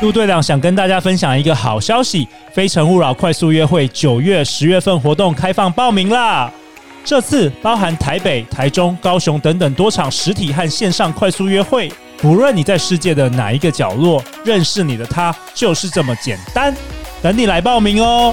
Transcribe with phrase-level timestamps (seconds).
[0.00, 6.48] 陆队长想跟大家分享一个好消息：《非诚勿扰》快速约会九月、十月份活动开放报名啦！
[7.04, 16.72] 这次包含台北、台中、高雄等等多场实体和线上快速约会，不论你在世界的哪一个角落，认识你的他就是这么简单。
[17.20, 18.32] 等你来报名哦！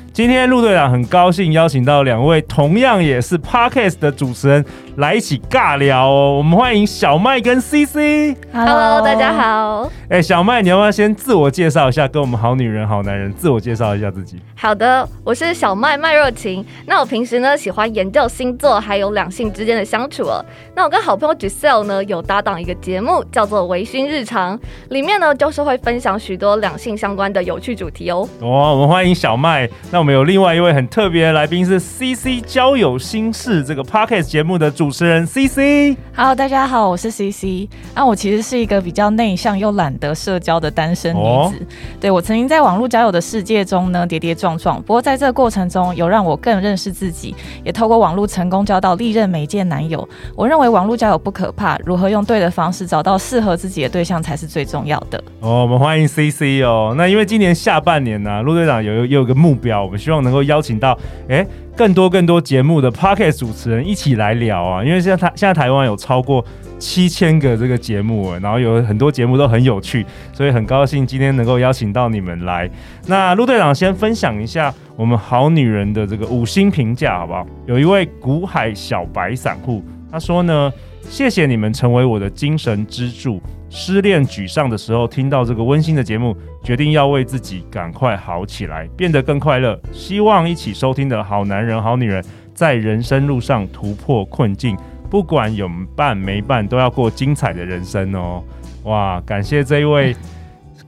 [0.13, 4.65] 今天陆队长很高兴邀请到两位同样也是 Podcast 的主持人
[4.97, 6.35] 来一起尬聊哦。
[6.37, 8.35] 我们欢迎小麦跟 CC。
[8.51, 9.89] Hello，大家好。
[10.09, 14.37] 哎、欸，小麦，你要不要先自我介绍一下，跟我们好女人好男人自我介绍一下自己？
[14.53, 16.63] 好的，我是小麦麦若晴。
[16.85, 20.43] 那我平时呢喜欢研究星座，还有两性之间的相处哦。
[20.75, 28.27] 那我跟好朋友 Giselle 呢有搭档一个节目，叫做《微醺日常》，里面呢就是会分享许多两性相关的有趣主题哦。
[28.41, 29.69] 哦，我们欢迎小麦。
[29.89, 35.95] 那我们有另外一位很特别的来宾是 CC 交友心事这个 Podcast 节目的主持人 CC。
[36.15, 37.69] Hello，大家好，我是 CC。
[37.93, 41.23] 那我其实是一个比较内向又懒得社交的单身女子。
[41.23, 41.53] 哦、
[41.99, 50.09] 对，我曾经在网络交友的世界中呢跌跌撞撞，不过在这个过程中有让我更认识自己，也透过网络成功交到历任媒介男友。
[50.35, 55.23] 我认为网络交友不可怕，如何用对的方式找到适合自己的对象才是最重要的。
[55.41, 56.95] 哦，我们欢迎 CC 哦。
[56.97, 60.97] 那因为今年下半年呢、啊，陆队长有有有个目标，我们希望能够邀请到
[61.29, 64.83] 哎更多更多节目的 p o c k e t 主持人一起来聊啊。
[64.83, 66.43] 因为现在台现在台湾有超过
[66.79, 72.67] 七千个这个节目，然后有很多节目都很有趣，所以很高兴今天能够邀请到你们来。
[73.05, 77.45] 那陆队长先分享一下我们好女人的这个五星评价好不好？
[77.67, 80.73] 有一位股海小白散户，他说呢，
[81.07, 83.39] 谢谢你们成为我的精神支柱。
[83.73, 89.79] 失恋沮丧的时候，听到这个温馨的节目，决定要为自己赶快好起来，变得更快乐。
[89.93, 92.21] 希望一起收听的好男人好女人，
[92.53, 94.77] 在人生路上突破困境。
[95.09, 98.43] 不管有伴没伴，都要过精彩的人生哦！
[98.83, 100.13] 哇，感谢这一位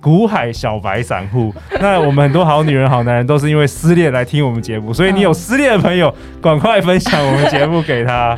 [0.02, 1.54] 古海小白散户。
[1.80, 8.38] 那我们很多好女人、好男人都是因为失恋来听我们节目，所以你有失恋的朋友，赶快分享我们节目给他。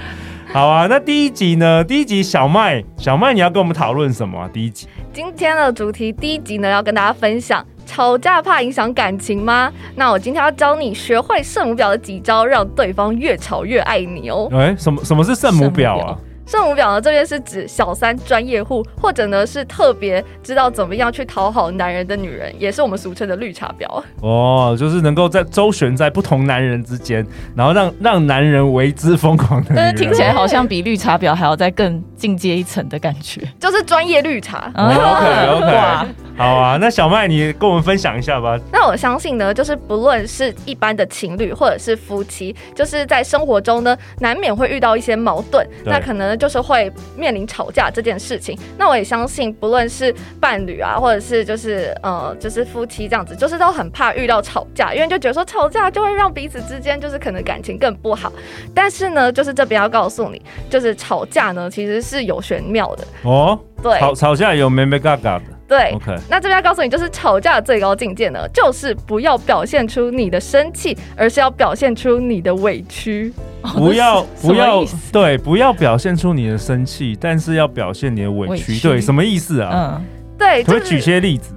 [0.56, 1.84] 好啊，那第一集呢？
[1.84, 4.50] 第一集小麦，小麦你要跟我们讨论什么啊？
[4.54, 9.70] 第一集今天的主题，第一集呢要跟大家分享，吵架怕影响感情吗？
[9.98, 14.48] 那我今天要教你学会圣母婊的几招，让对方越吵越爱你哦。
[14.54, 16.18] 哎、欸，什么什么是圣母婊啊？
[16.46, 24.04] 圣母婊呢，这边是指小三专业户，或者呢是特别知道怎么样去讨好男人的女人，也是我们俗称的绿茶婊。
[24.22, 29.86] 哦，就是能够在周旋在不同男人之间，然后让让男人为之疯狂的女人。
[29.86, 34.72] 但是听起来好像比绿茶婊还要再更进阶一层的感觉，就是专业绿茶。
[34.76, 36.16] 哦、OK OK。
[36.38, 38.60] 好啊，那小麦你跟我们分享一下吧。
[38.70, 48.58] 那我相信呢，就是不论是一般的情侣或者是夫妻，就是在生活中呢，难免会遇到一些矛盾，那可能就是会面临吵架这件事情。
[48.78, 58.32] 那我也相信，不论是伴侣啊，或者是就是呃，就是夫妻这样子，就是都很怕遇到吵架，因为就觉得说吵架就会让彼此之间就是可能感情更不好。
[58.74, 63.60] 但是呢，就是这边要告诉你，就是吵架呢其实是有玄妙的哦。
[63.82, 65.46] 对，吵吵架有没没嘎嘎的。
[65.68, 73.34] 对，OK，那这边要告诉你，就是吵架的最高境界呢，就是不要表现出你的生气，而是要表现出你的委屈。
[73.76, 78.74] 不要 不要，对，不要表现出你的生气，但是要表现你的委屈。
[78.74, 80.00] 委屈对，什么意思啊？
[80.00, 80.06] 嗯，
[80.38, 81.54] 对，可以举些例子。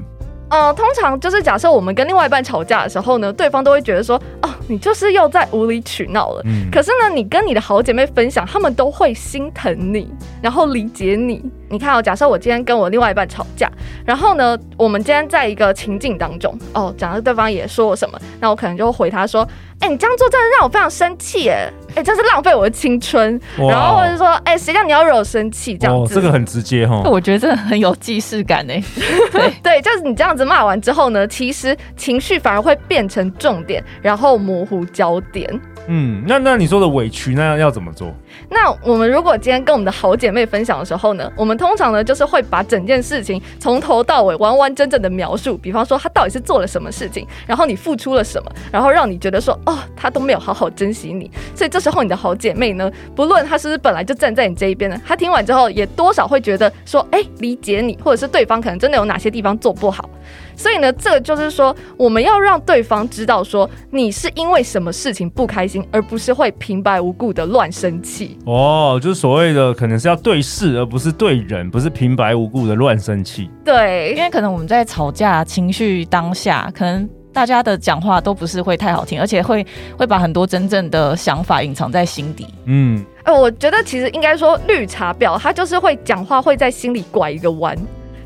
[0.49, 6.43] 呃，通常就是假设我们跟另外一半吵架的时候呢，对方都会觉得说，哦，你就是又在无理取闹了。
[6.45, 6.69] 嗯。
[6.71, 10.09] 可是呢，你跟你的好姐妹分享，她们都会心疼你，
[10.41, 11.43] 然后理解你。
[11.71, 13.71] 你看哦，假设我今天跟我另外一半吵架，
[14.07, 19.47] 然后呢，我们今天在一个情境当中，哦，假设对方也说我什么，那我可能就会回他说。
[19.81, 23.41] 哎、欸，你这样做真的让我非常生气，哎，哎，真是浪费我的青春。
[23.57, 26.17] 然后或者说，哎、欸，谁叫你要惹我生气这样子？
[26.17, 27.01] 这个很直接哈。
[27.05, 28.83] 我觉得这很有既视感哎。
[29.31, 35.49] 对对，就是你这样子骂完之后呢，其实情绪反而会变成重点，然后模糊焦点。
[35.87, 38.13] 嗯，那那你说的委屈，那要怎么做？
[38.51, 51.31] 那我们如果今天跟我们的好姐妹分享的时候呢，我们通常呢就是会把整件事情从头到尾完完整整的描述，比方说她到底是做了什么事情，然后你付出了什么，然后让你觉得说哦，她都没有好好珍惜你。
[51.55, 60.11] 所以这时候你的好姐妹呢，不论她是不是本来就站在你这一边的，她听完之后也多少会觉得说，哎，理解你，或者是对方可能真的有哪些地方做不好。
[60.59, 68.37] 所以呢，这个就是说，我们要让对方知道说，你是因为什么事情不开心，而不是会平白无故的乱生气。
[68.45, 73.49] 哦，就是所谓的可能是要对事，而不是对人，不是平白无故的乱生气。
[73.65, 79.65] 对，因为可能我们在吵架情绪当下，可能大家的讲话都不是会太好听，而且会
[79.97, 82.47] 会把很多真正的想法隐藏在心底。
[82.65, 87.79] 嗯，呃，我觉得其实应该说，绿茶婊她就是会讲话，会在心里拐一个弯。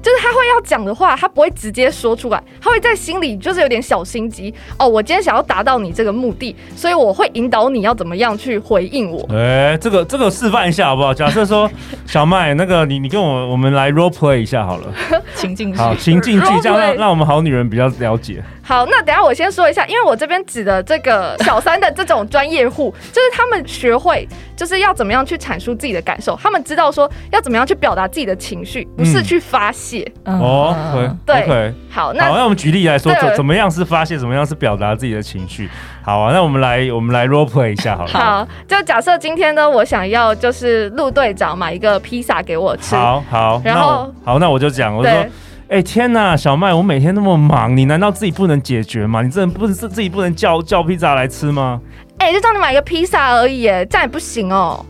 [0.02, 4.88] 就是他会要讲的话，他不会直接说出来，他会在心里就是有点小心机哦。
[4.88, 9.24] 我今天想要达到你这个目的，所以我会引导你要怎么样去回应我。
[9.30, 11.14] 哎、欸，这个这个示范一下好不好？
[11.14, 11.70] 假设说
[12.04, 14.92] 小麦，那个你你跟我我们来 role play 一下好了，
[15.36, 18.42] 情境剧，好情境剧，这样让让我们好女人比较了解。
[18.64, 24.26] 好，那等下我先说一下，因为我这边指的这个小三的这种专业户， 就是他们学会
[24.56, 30.10] 就是要怎么样去阐述自己的感受，他们知道说要怎么样去表达自己的情绪，不是去发泄。
[30.24, 35.68] 嗯、哦，对，OK，好，那好，那我们举例来说，怎怎么样是发泄，怎么样是表达自己的情绪？
[36.04, 38.10] 好啊，那我们来我们来 role play 一下好了。
[38.10, 42.94] 好，就假设今天呢，我想要就是陆队长买一个披萨给我吃。
[42.94, 45.26] 好好，然后好，那我就讲，我就说。
[45.72, 49.22] 哎、欸、天呐，小麦，我每天那么忙，你难道自己不能解决吗？
[49.22, 51.80] 你真的不是自己不能叫叫披萨来吃吗？
[52.18, 54.84] 哎、欸，就叫你买一个披萨而已，哎，这样也不行哦。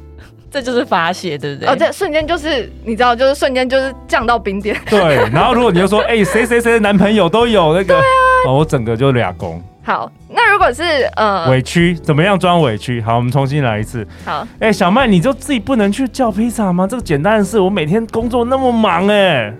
[0.50, 1.68] 这就是发泄，对不对？
[1.68, 4.76] 哦，这瞬间就是你知道，就是瞬间就是降到冰点。
[4.90, 8.02] 对， 然后如果你就说，哎、欸，谁谁谁的男朋友都有那个，啊
[8.48, 9.62] 哦、我整个就俩攻。
[9.84, 10.82] 好，那如果是
[11.14, 13.00] 呃委屈，怎么样装委屈？
[13.00, 14.04] 好，我们重新来一次。
[14.24, 16.88] 好，哎、欸，小麦，你就自己不能去叫披萨吗？
[16.90, 19.54] 这个简单的事，我每天工作那么忙，哎。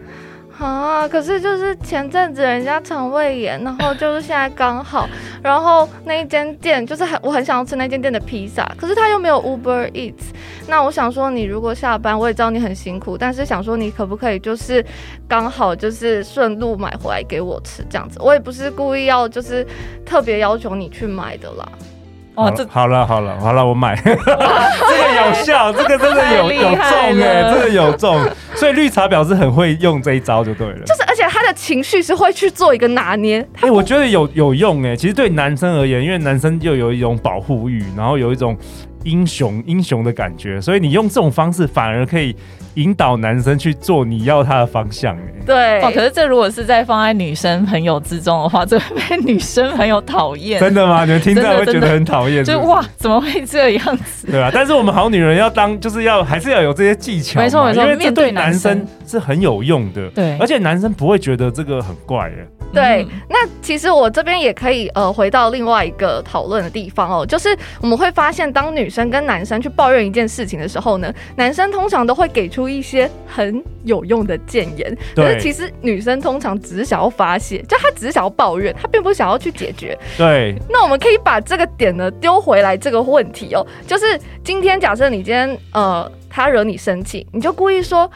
[0.58, 1.08] 啊！
[1.08, 5.08] 可是就是前阵子人家肠胃炎，然后就是现在刚好，
[5.42, 10.30] 然后那一间店就是很我很想要吃那间店的披萨，可是他又没有 Uber Eats。
[10.68, 14.84] 那我想说，你如果下班，我也知道你很辛苦，但是想说你可不可以就是
[15.26, 18.18] 刚好就是顺路买回来给我吃这样子？
[18.20, 19.66] 我也不是故意要就是
[20.06, 21.66] 特别要求你去买的啦。
[22.34, 28.18] 哦，这好了好了好了，我买， 这个有效，这个真的有有中哎，这个有中，
[28.54, 38.56] 所以绿茶婊是很会用这一招就对了，就是而且他的情绪是会去做一个拿捏，哎、欸，我觉得有有用哎，其实对男生而言，因为男生又有一种保护欲，然后有一种。
[39.04, 42.34] 英雄英雄的感觉，所以你用这种方式反而可以
[42.74, 45.16] 引导男生去做你要他的方向。
[45.16, 45.80] 哎，对。
[45.82, 50.60] 哦，可是这如果是在放在女生朋友之中的话，这会被女生朋友讨厌。
[50.60, 51.04] 真的吗？
[51.04, 52.44] 你们听到会觉得很讨厌？
[52.44, 54.26] 就哇，怎么会这样子？
[54.30, 57.40] 对啊，但是我们好女人要当，就是要还是要有这些技巧。
[57.40, 60.08] 没错没错，因为这对男生是很有用的。
[60.10, 62.46] 对，而且男生不会觉得这个很怪耶。
[62.72, 79.98] 对，那其实我这边也可以呃回到另外一个讨论的地方哦，就是我们会发现，当女生跟男生去抱怨一件事情的时候呢，男生通常都会给出一些很有用的谏言，可是其实女生通常只是想要发泄，就她只是想要抱怨，她并不想要去解决。
[80.16, 88.10] 对，那我们可以把这个点呢丢回来这个问题哦，就是今天假设你今天呃他惹你生气，你就故意说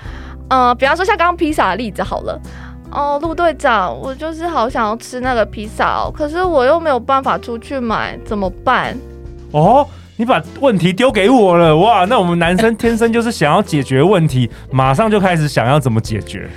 [0.48, 2.40] 呃，比方说像刚刚披萨的例子好了。
[2.96, 8.96] 哦，陆队长，我就是好想要吃那个披萨哦，可是我又没有办法出去买，怎么办？
[9.52, 12.06] 哦，你把问题丢给我了，哇！
[12.06, 16.48] 那我们男生天生就是想要解决问题，马上就开始想要怎么解决。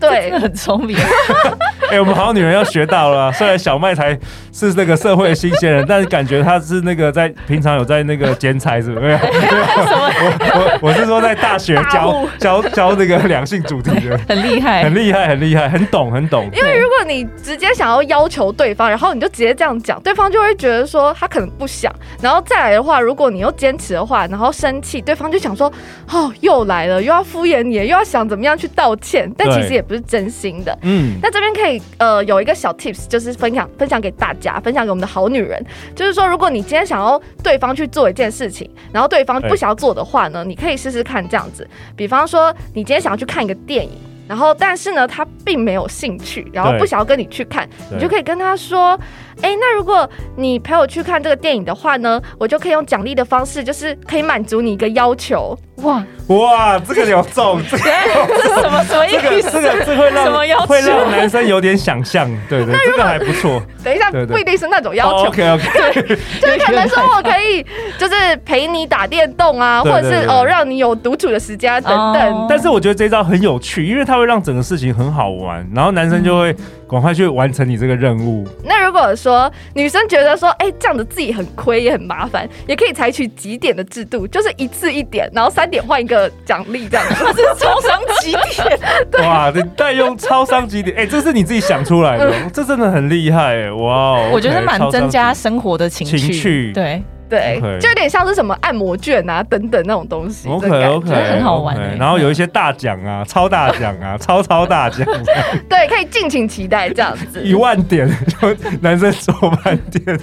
[0.00, 0.96] 对，很聪明。
[1.90, 3.30] 哎、欸，我们好女人要学到了。
[3.34, 4.18] 虽然小麦才
[4.52, 9.12] 是那个社会的新鲜人， 但是感觉他是那个在平常有在那个剪彩，是不是？
[9.12, 16.48] 我我我是说在大学教教教那个两性主题的，很厉害，很厉害，很厉害，很懂，很懂。
[16.52, 21.94] 因为如果你直接想要要求对方，然后你就直接这样讲，对方就会觉得说他可能不想。
[22.20, 25.70] 然后再来的话，如果你又坚持的话，然后生气，对方就想说
[26.10, 30.76] 哦，又来了，又要敷衍你，又要想怎么样去道歉，但其实也不是真心的。
[30.82, 31.80] 嗯，那这边可以。
[31.98, 41.66] 呃，有一个小 tips，就是分享分享给大家，分享给我们的好女人，就是说，如果你今天想要对方去做一件事情，然后对方不想要做的话呢，欸、你可以试试看这样子。
[41.96, 43.92] 比方说，你今天想要去看一个电影，
[44.26, 48.98] 然后但是呢，他并没有兴趣，然后不想要跟你去看，你就可以跟他说，
[49.42, 55.56] 哎、欸，那如果你陪我去看这个电影的话呢，我就可以用奖励的方式，就是可以满足你一个要求。
[55.78, 57.84] 哇哇，这个有中， 这个
[58.28, 59.50] 这是什么什么意思？
[59.50, 63.60] 这个这个这会让会让男生有点想象，对对，这个还不错。
[63.82, 65.28] 等一下，不一定是那种要求。
[65.28, 66.02] OK OK，
[66.40, 67.66] 就是可能说我可以，
[67.98, 72.46] 就是陪你打电动啊，或者是哦让你有独处的时间等等。
[72.48, 76.54] 但是我觉得这招很有趣，因为它会让整个事情很好玩，然后男生就会
[76.88, 78.46] 赶快去完成你这个任务。
[78.62, 87.24] 那如果说女生觉得说，哎，这样子自己很亏也很麻烦，也可以采取几点的制度，就是一次一点，然后三点换一个奖励，这样子。
[87.34, 88.78] 这是超商几点。
[89.26, 93.72] 哇，你代用超商几点，哎，这是你自己想出来的， 这真的很厉害哎。
[93.72, 97.78] 哇，okay, 我觉得蛮增加生活的情趣，对对，okay.
[97.78, 101.76] 就有点像是什么按摩券啊等等那种东西，OK OK，很好玩。
[101.98, 105.06] 然后有一些大奖啊， 超大奖啊，超超大奖，
[105.68, 107.40] 对，可以敬请期待这样子。
[107.44, 108.08] 一万点
[108.40, 110.18] 就男生做半点，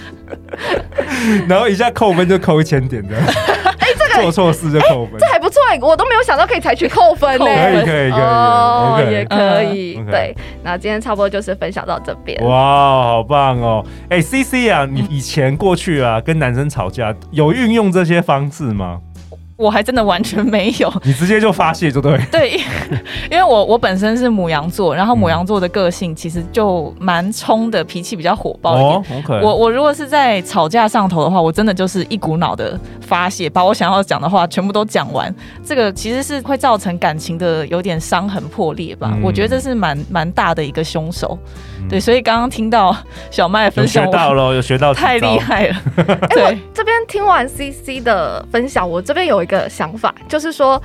[1.47, 3.23] 然后一下扣分就扣一千点这样。
[4.13, 7.45] 做错事就扣分，这还不错哎，我都没有想到可以采取扣分呢。
[7.45, 10.03] 可以可以可以，哦，也可以。
[10.11, 12.37] 对，那今天差不多就是分享到这边。
[12.45, 12.53] 哇，
[13.03, 13.83] 好棒哦！
[14.09, 18.99] 哎，CC 啊，你以前过去啊，跟男生吵架有运用这些方式吗？
[19.57, 22.19] 我还真的完全没有， 你直接就发泄就对。
[22.31, 22.59] 对，
[23.29, 28.95] 因为我我本身是母羊座，然后母羊座的个性其实就蛮冲的，脾气比较火爆一点。
[28.95, 32.75] 哦 okay、我我如果是在吵架上头的话，我真的就是一股脑的
[33.11, 35.35] 发泄，把我想要讲的话全部都讲完。
[35.65, 39.11] 这个其实是会造成感情的有点伤痕破裂吧？
[39.11, 41.37] 嗯、我觉得这是蛮蛮大的一个凶手。
[41.89, 42.95] 对，所以刚刚听到
[43.29, 45.75] 小麦分享，学到了，有学到，太厉害了。
[46.29, 50.81] 对， 欸、这边听完 CC 的分享，我这边有一个想法，就是说，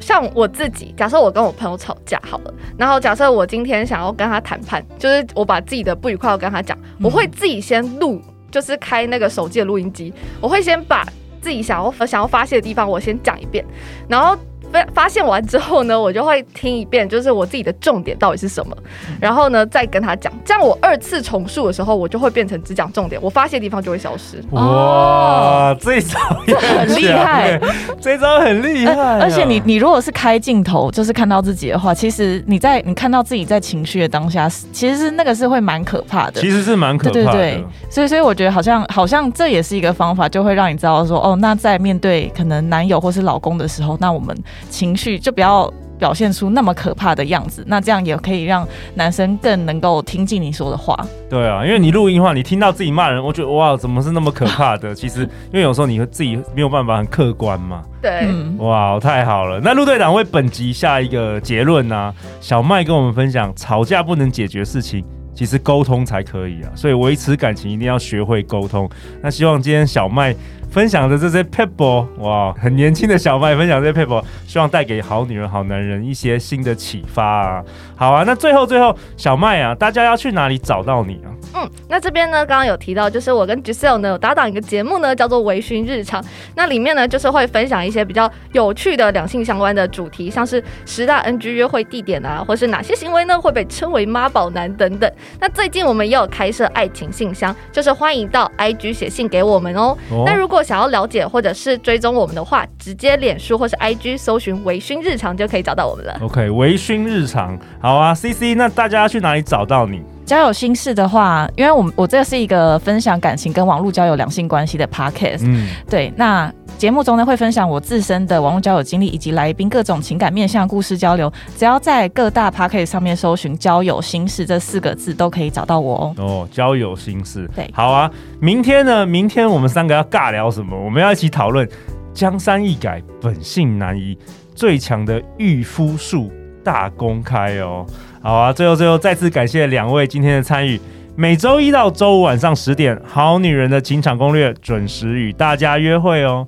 [0.00, 8.20] 像我自己，假设我跟我朋友吵架好了，然后假设我今天想要跟他谈判，就是我把自己的不愉快要跟他讲，我会自己先录，
[8.50, 11.06] 就是开那个手机的录音机，我会先把
[11.40, 13.64] 自己想要想要发泄的地方，我先讲一遍，
[14.08, 14.38] 然后。
[14.72, 18.76] 发发现完之后呢，我就会听一遍，就是我自己的重点到底是什么，
[19.20, 24.42] 然后呢再跟他讲，这样我二次重述的时候，我就会变成只讲重点，我发泄的地方就会消失。
[24.50, 27.60] 哇，这一招也很厉害，
[28.00, 29.18] 这一招很厉害，啊。
[29.20, 36.40] 而且你你如果是开镜头，就是看到自己的话，其实你在你看到自己在情绪的当下，其实是那个是会蛮可怕的。
[36.40, 37.24] 其实是蛮可怕的。
[37.24, 44.36] 对对对，所以所以我觉得好像好像这也是一个方法，就会让你知道说，哦，那在面对可能男友或是老公的时候，那我们。
[44.70, 50.96] 情绪就不要表现出那么可怕的样子，那这样也可以让男生更能够听进你说的话。
[51.28, 54.94] 对啊，因为你录音的话，你听到自己骂人，我觉得哇，怎么是那么可怕的？
[54.94, 57.82] 其实，因为有时候你会自己没有办法很客观嘛。
[58.00, 59.60] 对，哇，太好了。
[59.60, 62.14] 那陆队长为本集下一个结论呢、啊？
[62.40, 65.04] 小麦跟我们分享，吵架不能解决事情。
[65.34, 68.90] 其实沟通才可以啊，所以维持感情一定要学会沟通。
[69.22, 70.34] 那希望今天小麦
[70.70, 77.64] 分享的这些 people，，哇，很年轻的小麦分享这些 people，，希望带给好女人、好男人一些新的启发啊。
[77.96, 81.28] 好啊，那最后最后，小麦啊，大家要去哪里找到你啊？
[81.54, 86.22] 嗯，那这边呢，刚刚有提到，就是我跟 Giselle 呢有搭档一个节目呢，叫做《微醺日常》。
[86.54, 95.10] 那里面呢，就是会分享一些比较有趣的两性相关的主题，像是十大 NG 约会地点啊，或是哪些行为呢会被称为妈宝男等等。
[95.40, 99.96] 那最近我们也有开设爱情信箱，就是欢迎到 IG 写信给我们哦。
[100.10, 106.16] 哦，那如果想要了解或者是追踪我们的话，直接脸书或是 IG 搜寻“微醺日常”就可以找到我们了。
[106.20, 110.02] OK，微醺日常，好啊，CC，那大家要去哪里找到你？
[110.24, 126.14] 交友心事的话，因为我我这是一个分享感情跟网络交友两性关系的 podcast，嗯，对，那节目中呢会分享我自身的网络交友经历以及来宾各种情感面向故事交流，只要在各大 podcast 上面搜寻“交友心事”这四个字都可以找到我哦。
[126.18, 128.08] 哦，交友心事，对，好啊。
[128.40, 129.04] 明天呢？
[129.04, 130.80] 明天我们三个要尬聊什么？
[130.80, 131.68] 我们要一起讨论
[132.14, 134.16] 江山易改，本性难移，
[134.54, 136.30] 最强的御夫术
[136.62, 137.84] 大公开哦。
[138.22, 140.80] 好啊，最后最后再次感谢两位今天的参与。
[141.16, 146.46] 每周一到周五晚上十点，《好女人的情场攻略》准时与大家约会哦。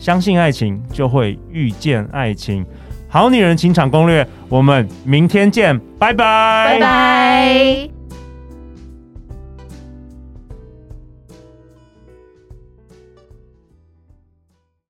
[0.00, 2.64] 相信爱情，就会遇见爱情。
[3.06, 7.99] 《好女人情场攻略》，我们明天见，拜拜，拜拜。